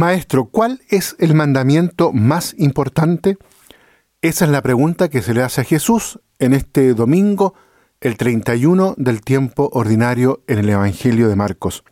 Maestro, 0.00 0.46
¿cuál 0.46 0.80
es 0.88 1.14
el 1.18 1.34
mandamiento 1.34 2.10
más 2.14 2.54
importante? 2.56 3.36
Esa 4.22 4.46
es 4.46 4.50
la 4.50 4.62
pregunta 4.62 5.10
que 5.10 5.20
se 5.20 5.34
le 5.34 5.42
hace 5.42 5.60
a 5.60 5.64
Jesús 5.64 6.20
en 6.38 6.54
este 6.54 6.94
domingo, 6.94 7.52
el 8.00 8.16
31 8.16 8.94
del 8.96 9.20
tiempo 9.20 9.68
ordinario 9.74 10.42
en 10.46 10.60
el 10.60 10.70
Evangelio 10.70 11.28
de 11.28 11.36
Marcos. 11.36 11.84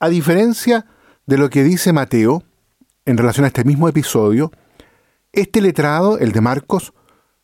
A 0.00 0.08
diferencia 0.08 0.86
de 1.26 1.36
lo 1.36 1.50
que 1.50 1.64
dice 1.64 1.92
Mateo 1.92 2.44
en 3.04 3.18
relación 3.18 3.44
a 3.44 3.48
este 3.48 3.64
mismo 3.64 3.86
episodio, 3.86 4.50
este 5.32 5.60
letrado, 5.60 6.16
el 6.16 6.32
de 6.32 6.40
Marcos, 6.40 6.94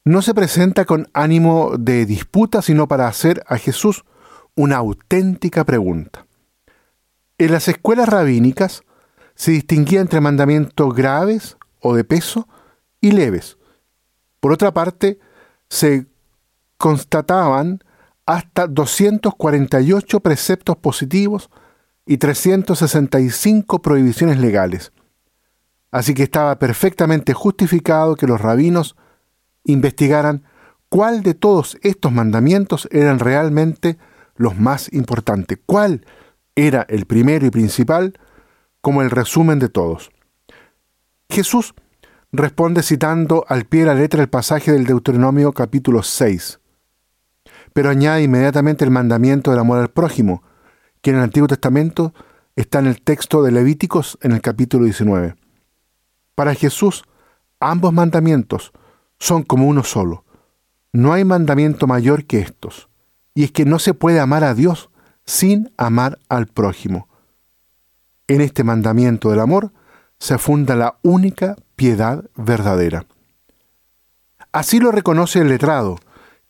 no 0.02 0.22
se 0.22 0.32
presenta 0.32 0.86
con 0.86 1.10
ánimo 1.12 1.76
de 1.78 2.06
disputa, 2.06 2.62
sino 2.62 2.88
para 2.88 3.06
hacer 3.06 3.42
a 3.48 3.58
Jesús 3.58 4.02
una 4.54 4.76
auténtica 4.76 5.64
pregunta. 5.64 6.24
En 7.36 7.52
las 7.52 7.68
escuelas 7.68 8.08
rabínicas 8.08 8.82
se 9.40 9.52
distinguía 9.52 10.02
entre 10.02 10.20
mandamientos 10.20 10.94
graves 10.94 11.56
o 11.80 11.94
de 11.94 12.04
peso 12.04 12.46
y 13.00 13.12
leves. 13.12 13.56
Por 14.38 14.52
otra 14.52 14.74
parte, 14.74 15.18
se 15.70 16.08
constataban 16.76 17.82
hasta 18.26 18.66
248 18.66 20.20
preceptos 20.20 20.76
positivos 20.76 21.48
y 22.04 22.18
365 22.18 23.80
prohibiciones 23.80 24.38
legales. 24.38 24.92
Así 25.90 26.12
que 26.12 26.24
estaba 26.24 26.58
perfectamente 26.58 27.32
justificado 27.32 28.16
que 28.16 28.26
los 28.26 28.42
rabinos 28.42 28.94
investigaran 29.64 30.44
cuál 30.90 31.22
de 31.22 31.32
todos 31.32 31.78
estos 31.80 32.12
mandamientos 32.12 32.88
eran 32.92 33.18
realmente 33.18 33.96
los 34.36 34.58
más 34.58 34.92
importantes, 34.92 35.58
cuál 35.64 36.04
era 36.56 36.84
el 36.90 37.06
primero 37.06 37.46
y 37.46 37.50
principal, 37.50 38.18
como 38.80 39.02
el 39.02 39.10
resumen 39.10 39.58
de 39.58 39.68
todos. 39.68 40.10
Jesús 41.28 41.74
responde 42.32 42.82
citando 42.82 43.44
al 43.48 43.64
pie 43.64 43.80
de 43.80 43.86
la 43.86 43.94
letra 43.94 44.22
el 44.22 44.28
pasaje 44.28 44.72
del 44.72 44.86
Deuteronomio 44.86 45.52
capítulo 45.52 46.02
6, 46.02 46.60
pero 47.72 47.90
añade 47.90 48.22
inmediatamente 48.22 48.84
el 48.84 48.90
mandamiento 48.90 49.50
del 49.50 49.60
amor 49.60 49.78
al 49.78 49.90
prójimo, 49.90 50.42
que 51.02 51.10
en 51.10 51.16
el 51.16 51.22
Antiguo 51.22 51.48
Testamento 51.48 52.14
está 52.56 52.78
en 52.78 52.86
el 52.86 53.02
texto 53.02 53.42
de 53.42 53.52
Levíticos 53.52 54.18
en 54.22 54.32
el 54.32 54.40
capítulo 54.40 54.84
19. 54.84 55.34
Para 56.34 56.54
Jesús, 56.54 57.04
ambos 57.58 57.92
mandamientos 57.92 58.72
son 59.18 59.42
como 59.42 59.66
uno 59.66 59.84
solo. 59.84 60.24
No 60.92 61.12
hay 61.12 61.24
mandamiento 61.24 61.86
mayor 61.86 62.24
que 62.24 62.40
estos, 62.40 62.88
y 63.34 63.44
es 63.44 63.52
que 63.52 63.64
no 63.64 63.78
se 63.78 63.94
puede 63.94 64.20
amar 64.20 64.44
a 64.44 64.54
Dios 64.54 64.90
sin 65.24 65.72
amar 65.76 66.18
al 66.28 66.46
prójimo. 66.46 67.09
En 68.30 68.40
este 68.40 68.62
mandamiento 68.62 69.30
del 69.30 69.40
amor 69.40 69.72
se 70.20 70.38
funda 70.38 70.76
la 70.76 71.00
única 71.02 71.56
piedad 71.74 72.24
verdadera. 72.36 73.04
Así 74.52 74.78
lo 74.78 74.92
reconoce 74.92 75.40
el 75.40 75.48
letrado, 75.48 75.98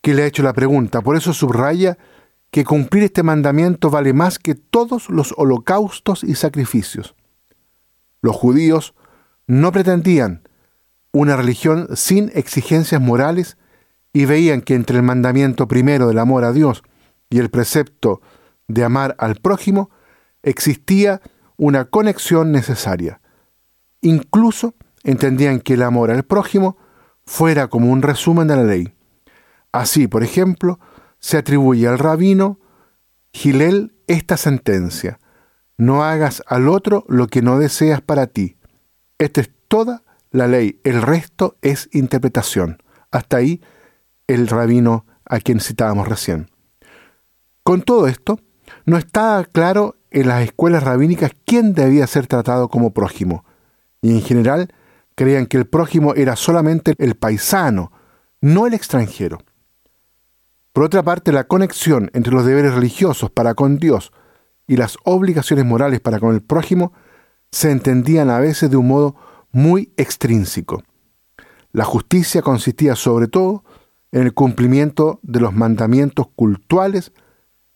que 0.03 0.13
le 0.13 0.25
ha 0.25 0.27
hecho 0.27 0.43
la 0.43 0.53
pregunta, 0.53 1.01
por 1.01 1.17
eso 1.17 1.33
subraya 1.33 1.97
que 2.51 2.67
cumplir 2.67 3.05
este 3.05 3.23
mandamiento 3.23 3.89
vale 3.89 4.13
más 4.13 4.39
que 4.39 4.55
todos 4.55 5.09
los 5.09 5.33
holocaustos 5.39 6.23
y 6.23 6.35
sacrificios. 6.35 7.15
Los 8.21 8.37
judíos 8.37 8.95
no 9.47 9.73
pretendían 9.73 10.47
una 11.13 11.35
religión 11.35 11.89
sin 11.97 12.31
exigencias 12.35 13.01
morales 13.01 13.57
y 14.13 14.27
veían 14.27 14.61
que 14.61 14.75
entre 14.75 14.99
el 14.99 15.03
mandamiento 15.03 15.67
primero 15.67 16.09
del 16.09 16.19
amor 16.19 16.45
a 16.45 16.53
Dios 16.53 16.83
y 17.31 17.39
el 17.39 17.49
precepto 17.49 18.21
de 18.69 18.85
amar 18.85 19.17
al 19.19 19.37
prójimo 19.37 19.89
existía 20.43 21.23
una 21.61 21.85
conexión 21.85 22.53
necesaria. 22.53 23.21
Incluso 24.01 24.73
entendían 25.05 25.61
que 25.61 25.75
el 25.75 25.83
amor 25.83 26.11
al 26.11 26.23
prójimo 26.23 26.79
fuera 27.27 27.69
como 27.69 27.93
un 27.93 28.01
resumen 28.01 28.49
de 28.49 28.57
la 28.57 28.65
ley. 28.65 28.95
Así, 29.71 30.09
por 30.09 30.25
ejemplo, 30.25 30.81
se 31.19 31.37
atribuye 31.37 31.87
al 31.87 31.99
rabino 31.99 32.59
Gilel 33.35 33.93
esta 34.07 34.39
sentencia, 34.39 35.21
no 35.77 36.03
hagas 36.03 36.43
al 36.47 36.67
otro 36.67 37.05
lo 37.09 37.27
que 37.27 37.43
no 37.43 37.59
deseas 37.59 38.01
para 38.01 38.27
ti. 38.27 38.57
Esta 39.19 39.43
es 39.43 39.51
toda 39.69 40.03
la 40.31 40.49
ley, 40.49 40.81
el 40.83 41.03
resto 41.03 41.59
es 41.61 41.91
interpretación. 41.93 42.83
Hasta 43.11 43.37
ahí 43.37 43.61
el 44.27 44.49
rabino 44.49 45.05
a 45.27 45.41
quien 45.41 45.61
citábamos 45.61 46.09
recién. 46.09 46.51
Con 47.63 47.83
todo 47.83 48.09
esto, 48.09 48.41
no 48.87 48.97
está 48.97 49.47
claro 49.53 50.00
en 50.11 50.29
las 50.29 50.43
escuelas 50.43 50.83
rabínicas 50.83 51.33
quién 51.45 51.75
debía 51.75 52.07
ser 52.07 52.27
tratado 52.27 52.69
como 52.69 52.93
prójimo, 52.93 53.45
y 54.03 54.13
en 54.13 54.23
general 54.23 54.73
creían 55.15 55.47
que 55.47 55.57
el 55.57 55.67
prójimo 55.67 56.15
era 56.15 56.37
solamente 56.37 56.95
el 56.99 57.15
paisano, 57.15 57.93
no 58.41 58.67
el 58.67 58.75
extranjero. 58.75 59.39
Por 60.73 60.85
otra 60.85 61.03
parte, 61.03 61.33
la 61.33 61.45
conexión 61.45 62.11
entre 62.15 62.33
los 62.33 62.47
deberes 62.47 62.75
religiosos 62.75 63.31
para 63.31 63.55
con 63.55 63.79
Dios 63.79 64.13
y 64.67 64.77
las 64.77 64.97
obligaciones 65.05 65.65
morales 65.65 66.01
para 66.01 66.21
con 66.21 66.35
el 66.35 66.43
prójimo 66.43 66.93
se 67.51 67.71
entendían 67.71 68.31
a 68.31 68.39
veces 68.39 68.71
de 68.71 68.77
un 68.77 68.87
modo 68.87 69.17
muy 69.51 69.93
extrínseco. 69.97 70.83
La 71.73 71.85
justicia 71.85 72.43
consistía 72.43 72.95
sobre 72.97 73.29
todo 73.29 73.65
en 74.13 74.23
el 74.23 74.33
cumplimiento 74.33 75.21
de 75.23 75.41
los 75.41 75.53
mandamientos 75.53 76.29
cultuales 76.35 77.13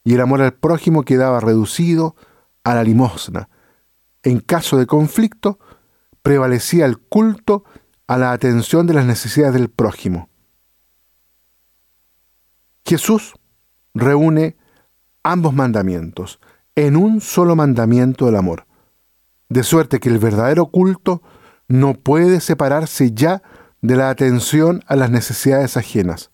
y 0.04 0.14
el 0.14 0.20
amor 0.20 0.42
al 0.42 0.52
prójimo 0.52 1.02
quedaba 1.02 1.40
reducido 1.40 2.14
a 2.62 2.74
la 2.74 2.84
limosna. 2.84 3.48
En 4.22 4.40
caso 4.40 4.76
de 4.76 4.86
conflicto, 4.86 5.58
prevalecía 6.22 6.86
el 6.86 6.98
culto 6.98 7.64
a 8.06 8.18
la 8.18 8.32
atención 8.32 8.86
de 8.86 8.94
las 8.94 9.06
necesidades 9.06 9.54
del 9.54 9.70
prójimo. 9.70 10.28
Jesús 12.86 13.34
reúne 13.94 14.56
ambos 15.22 15.54
mandamientos 15.54 16.38
en 16.74 16.96
un 16.96 17.20
solo 17.20 17.56
mandamiento 17.56 18.26
del 18.26 18.36
amor, 18.36 18.66
de 19.48 19.62
suerte 19.62 20.00
que 20.00 20.10
el 20.10 20.18
verdadero 20.18 20.66
culto 20.66 21.22
no 21.66 21.94
puede 21.94 22.40
separarse 22.40 23.12
ya 23.12 23.42
de 23.80 23.96
la 23.96 24.10
atención 24.10 24.82
a 24.86 24.96
las 24.96 25.10
necesidades 25.10 25.76
ajenas. 25.76 26.30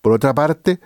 Por 0.00 0.12
otra 0.12 0.34
parte, 0.34 0.80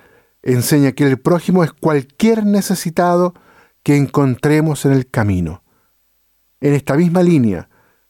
enseña 0.45 0.93
que 0.93 1.05
el 1.05 1.19
prójimo 1.19 1.65
es 1.65 1.73
cualquier 1.73 2.45
necesitado 2.45 3.35
que 3.83 3.97
encontremos 3.97 4.85
en 4.85 4.93
el 4.93 5.09
camino. 5.11 5.63
En 6.61 6.75
esta 6.75 6.95
misma 6.95 7.23
línea, 7.23 7.69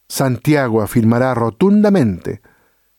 Santiago 0.08 0.82
afirmará 0.82 1.34
rotundamente 1.34 2.42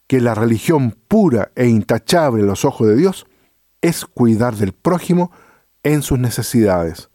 que 0.07 0.22
la 0.22 0.35
religión 0.35 0.95
pura 1.07 1.51
e 1.56 1.68
intachable 1.68 2.44
a 2.44 2.45
los 2.45 2.66
ojos 2.66 2.88
de 2.88 2.95
Dios 2.95 3.28
es 3.81 4.06
cuidar 4.06 4.56
del 4.56 4.74
prójimo 4.74 5.31
en 5.84 6.01
sus 6.01 6.18
necesidades, 6.18 7.09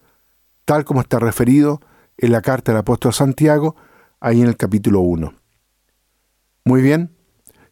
tal 0.64 0.84
como 0.84 1.00
está 1.00 1.18
referido 1.18 1.80
en 2.18 2.32
la 2.32 2.42
carta 2.42 2.72
del 2.72 2.80
apóstol 2.80 3.12
Santiago, 3.12 3.76
ahí 4.20 4.42
en 4.42 4.48
el 4.48 4.56
capítulo 4.56 5.00
1. 5.00 5.34
Muy 6.64 6.82
bien, 6.82 7.16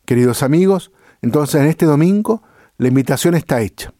queridos 0.04 0.42
amigos, 0.42 0.90
entonces 1.20 1.60
en 1.60 1.68
este 1.68 1.86
domingo 1.86 2.42
la 2.78 2.88
invitación 2.88 3.34
está 3.34 3.60
hecha. 3.60 3.92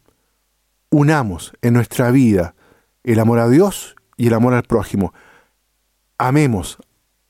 Unamos 0.91 1.53
en 1.61 1.73
nuestra 1.73 2.11
vida 2.11 2.55
el 3.03 3.19
amor 3.19 3.39
a 3.39 3.49
Dios 3.49 3.95
y 4.17 4.27
el 4.27 4.33
amor 4.33 4.53
al 4.53 4.63
prójimo. 4.63 5.13
Amemos 6.17 6.77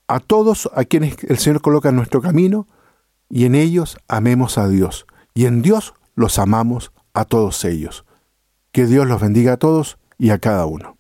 a 0.08 0.20
todos 0.20 0.70
a 0.74 0.86
quienes 0.86 1.24
el 1.24 1.38
Señor 1.38 1.62
coloca 1.62 1.90
en 1.90 1.96
nuestro 1.96 2.22
camino 2.22 2.68
y 3.30 3.46
en 3.46 3.56
ellos 3.56 3.98
amemos 4.08 4.58
a 4.58 4.68
Dios. 4.68 5.06
Y 5.34 5.46
en 5.46 5.62
Dios 5.62 5.94
los 6.16 6.40
amamos 6.40 6.92
a 7.14 7.26
todos 7.26 7.64
ellos. 7.66 8.06
Que 8.72 8.86
Dios 8.86 9.08
los 9.08 9.22
bendiga 9.22 9.54
a 9.54 9.58
todos 9.58 9.98
y 10.18 10.32
a 10.32 10.40
cada 10.40 10.66
uno. 10.66 10.99